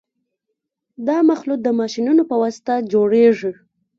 [1.07, 3.51] دا مخلوط د ماشینونو په واسطه جوړیږي